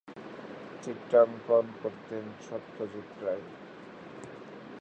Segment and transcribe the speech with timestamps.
[0.83, 3.45] চিত্রাঙ্কন করতেন সত্যজিৎ রায়।